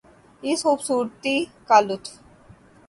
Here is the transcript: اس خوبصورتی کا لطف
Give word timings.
اس 0.43 0.59
خوبصورتی 0.65 1.37
کا 1.67 1.79
لطف 1.87 2.13